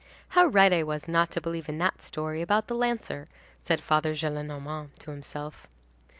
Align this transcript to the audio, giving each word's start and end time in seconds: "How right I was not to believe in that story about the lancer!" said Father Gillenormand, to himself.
"How 0.29 0.47
right 0.47 0.73
I 0.73 0.81
was 0.81 1.07
not 1.07 1.29
to 1.29 1.41
believe 1.41 1.69
in 1.69 1.77
that 1.77 2.01
story 2.01 2.41
about 2.41 2.65
the 2.65 2.73
lancer!" 2.73 3.27
said 3.61 3.81
Father 3.81 4.15
Gillenormand, 4.15 4.97
to 4.97 5.11
himself. 5.11 5.67